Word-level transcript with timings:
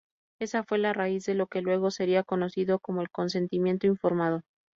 Esa 0.39 0.63
fue 0.63 0.79
la 0.79 0.93
raíz 0.93 1.25
de 1.27 1.35
lo 1.35 1.45
que 1.45 1.61
luego 1.61 1.91
sería 1.91 2.23
conocido 2.23 2.79
como 2.79 3.01
el 3.03 3.11
consentimiento 3.11 3.85
informado. 3.85 4.41